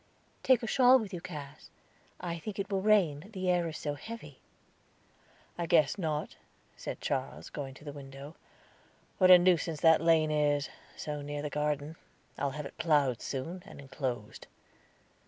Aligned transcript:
"Take 0.41 0.63
a 0.63 0.65
shawl 0.67 0.97
with 0.97 1.13
you, 1.13 1.21
Cass; 1.21 1.69
I 2.19 2.39
think 2.39 2.57
it 2.57 2.71
will 2.71 2.81
rain, 2.81 3.29
the 3.33 3.51
air 3.51 3.67
is 3.69 3.77
so 3.77 3.93
heavy." 3.93 4.39
"I 5.59 5.67
guess 5.67 5.95
not," 5.95 6.37
said 6.75 6.99
Charles, 7.01 7.51
going 7.51 7.75
to 7.75 7.83
the 7.85 7.93
window. 7.93 8.35
"What 9.19 9.29
a 9.29 9.37
nuisance 9.37 9.81
that 9.81 10.01
lane 10.01 10.31
is, 10.31 10.69
so 10.97 11.21
near 11.21 11.43
the 11.43 11.51
garden! 11.51 11.97
I'll 12.39 12.49
have 12.57 12.65
it 12.65 12.79
plowed 12.79 13.21
soon, 13.21 13.61
and 13.67 13.79
enclosed." 13.79 14.47